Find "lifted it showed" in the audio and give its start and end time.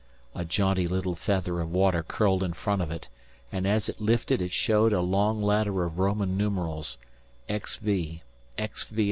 4.01-4.93